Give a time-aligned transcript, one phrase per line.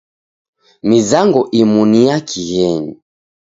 [0.87, 2.93] Mizango imu ni ya kighenyi.